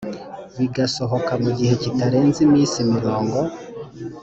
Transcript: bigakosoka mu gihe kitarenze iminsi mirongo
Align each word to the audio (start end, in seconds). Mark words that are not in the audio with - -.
bigakosoka 0.57 1.31
mu 1.43 1.49
gihe 1.57 1.73
kitarenze 1.83 2.39
iminsi 2.47 2.77
mirongo 2.93 3.37